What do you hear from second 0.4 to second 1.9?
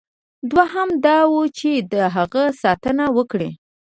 دوهم دا وه چې